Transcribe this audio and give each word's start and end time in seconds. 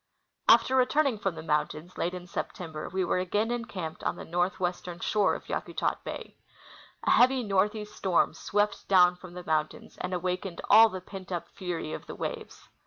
After 0.49 0.75
returning 0.75 1.19
from 1.19 1.35
the 1.35 1.43
mountains, 1.43 1.95
late 1.95 2.15
in 2.15 2.25
September, 2.25 2.89
we 2.89 3.05
were 3.05 3.19
again 3.19 3.51
encamped 3.51 4.03
on 4.03 4.15
the 4.15 4.25
northwestern 4.25 4.99
shore 4.99 5.35
of 5.35 5.47
Yakutat 5.47 6.03
bay. 6.03 6.37
A 7.03 7.11
heavy 7.11 7.43
northeast 7.43 7.95
storm 7.95 8.33
swept 8.33 8.87
down 8.87 9.15
from 9.15 9.35
the 9.35 9.43
mountains 9.45 9.99
and 9.99 10.11
awakened 10.11 10.59
all 10.71 10.89
the 10.89 11.01
pent 11.01 11.31
up 11.31 11.49
fury 11.49 11.93
of 11.93 12.07
the 12.07 12.15
waves. 12.15 12.67